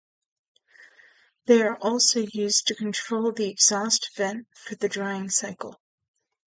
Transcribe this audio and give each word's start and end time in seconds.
They 1.45 1.61
are 1.61 1.75
also 1.77 2.21
used 2.33 2.65
to 2.65 2.75
control 2.75 3.31
the 3.31 3.47
exhaust 3.47 4.09
vent 4.15 4.47
for 4.57 4.73
the 4.73 4.89
drying 4.89 5.29
cycle. 5.29 5.79